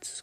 [0.00, 0.22] it's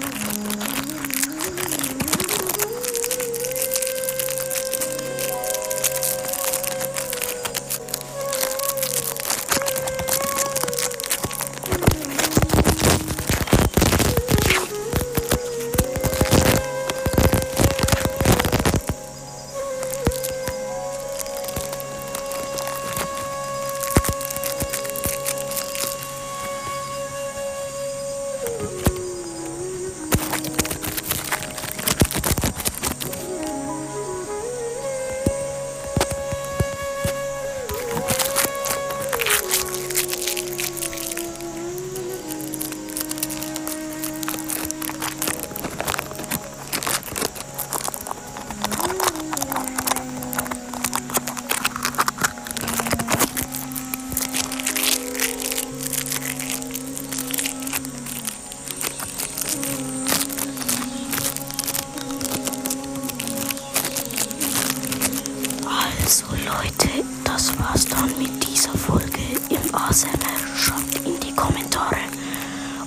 [0.00, 0.14] Thank
[28.60, 28.82] mm -hmm.
[28.82, 28.87] you.
[66.18, 69.20] So Leute, das war's dann mit dieser Folge
[69.50, 70.16] im A-Server.
[70.56, 72.00] Schreibt in die Kommentare,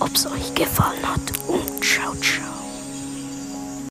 [0.00, 2.67] ob's euch gefallen hat und ciao ciao.